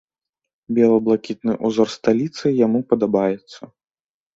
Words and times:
Бела-блакітны 0.77 1.53
ўзор 1.67 1.95
сталіцы 1.99 2.57
яму 2.65 2.87
падабаецца. 2.91 3.61